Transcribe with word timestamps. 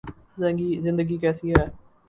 زندگی 0.79 1.17
کیسی 1.17 1.49
ہے 1.51 1.65